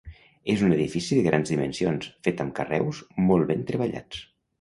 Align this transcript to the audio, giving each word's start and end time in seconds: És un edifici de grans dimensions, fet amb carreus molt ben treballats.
És 0.51 0.61
un 0.67 0.71
edifici 0.77 1.17
de 1.19 1.25
grans 1.27 1.51
dimensions, 1.53 2.07
fet 2.29 2.41
amb 2.45 2.55
carreus 2.61 3.03
molt 3.29 3.47
ben 3.53 3.63
treballats. 3.69 4.25